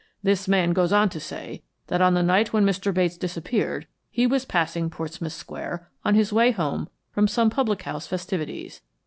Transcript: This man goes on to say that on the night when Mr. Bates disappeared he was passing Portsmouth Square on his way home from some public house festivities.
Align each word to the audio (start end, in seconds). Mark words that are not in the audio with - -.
This 0.23 0.47
man 0.47 0.73
goes 0.73 0.91
on 0.91 1.09
to 1.09 1.19
say 1.19 1.61
that 1.85 2.01
on 2.01 2.15
the 2.15 2.23
night 2.23 2.51
when 2.51 2.65
Mr. 2.65 2.91
Bates 2.91 3.17
disappeared 3.17 3.85
he 4.09 4.25
was 4.25 4.45
passing 4.45 4.89
Portsmouth 4.89 5.33
Square 5.33 5.87
on 6.03 6.15
his 6.15 6.33
way 6.33 6.49
home 6.49 6.89
from 7.11 7.27
some 7.27 7.51
public 7.51 7.83
house 7.83 8.07
festivities. 8.07 8.81